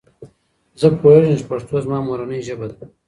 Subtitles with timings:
[0.79, 2.77] زه پوهیږم چې پښتو زما مورنۍ ژبه ده.